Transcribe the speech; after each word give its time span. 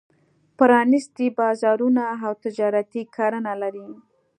پرانېستي 0.57 1.27
بازارونه 1.39 2.03
او 2.25 2.33
تجارتي 2.43 3.01
کرنه 3.15 3.53
لري. 3.61 3.89